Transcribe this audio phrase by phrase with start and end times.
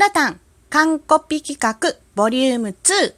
[0.00, 1.76] ラタン、完コピ企画、
[2.14, 3.14] ボリューム2。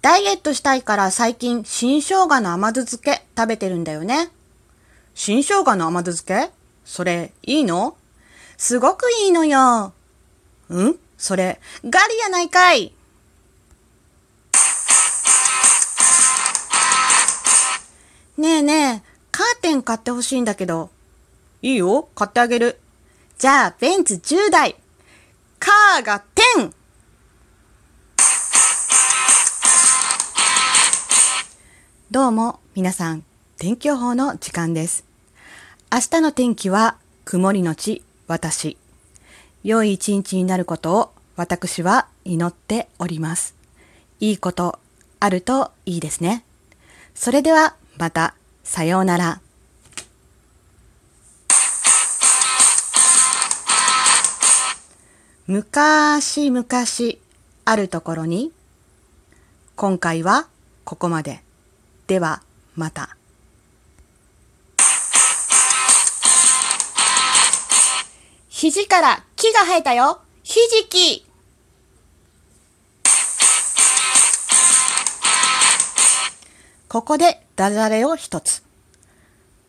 [0.00, 4.30] ダイエットしたいから最近新生姜の甘酢漬け食べてるんだよね。
[5.14, 6.50] 新生姜の甘酢漬け？
[6.86, 7.98] それいいの？
[8.56, 9.92] すごくいいのよ。
[10.70, 10.94] ん？
[11.18, 12.94] それガリやないかい。
[18.38, 19.05] ねえねえ、
[19.36, 20.88] カーテン買ってほしいんだけど。
[21.60, 22.80] いいよ、買ってあげる。
[23.36, 24.76] じゃあ、ベンツ10台。
[25.58, 26.24] カーが
[26.56, 26.72] 10!
[32.10, 33.24] どうも、皆さん、
[33.58, 35.04] 天気予報の時間です。
[35.92, 38.78] 明日の天気は、曇りのち、私。
[39.62, 43.54] 良い一日になることを、私は祈っております。
[44.18, 44.78] いいこと、
[45.20, 46.42] あるといいですね。
[47.14, 48.34] それでは、また、
[48.66, 49.40] さようなら。
[55.46, 56.66] 昔々
[57.64, 58.52] あるところに、
[59.76, 60.48] 今回は
[60.84, 61.42] ここまで。
[62.08, 62.42] では、
[62.74, 63.16] また。
[68.48, 70.20] 肘から木が生えたよ。
[70.42, 71.26] ひじき。
[76.96, 78.62] ここでダジャレを一つ。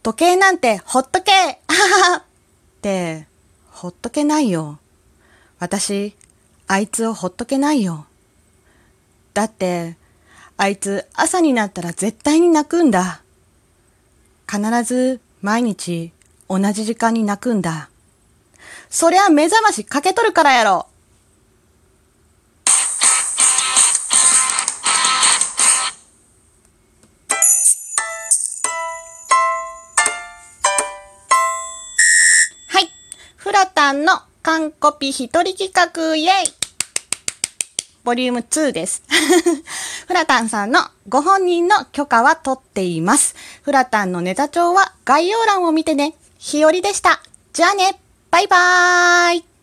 [0.02, 2.24] 時計なんてほっとけあははっ
[2.82, 3.28] て、
[3.70, 4.80] ほっとけないよ。
[5.60, 6.16] 私、
[6.68, 8.06] あいつをほっとけないよ。
[9.34, 9.98] だって、
[10.56, 13.22] あいつ朝になったら絶対に泣くんだ。
[14.50, 16.14] 必ず毎日
[16.48, 17.90] 同じ時間に泣くんだ。
[18.90, 20.88] そりゃ目覚ましかけとるからやろ。
[33.48, 34.12] フラタンの
[34.44, 36.30] 完コピ一人企画イェイ
[38.04, 39.04] ボリューム2です。
[40.06, 43.38] フラタンさんのご本人の許可は取っています。
[43.62, 46.16] フラタンのネタ帳は概要欄を見てね。
[46.38, 47.22] 日和でした。
[47.54, 48.02] じゃあね。
[48.32, 49.57] バイバーイ。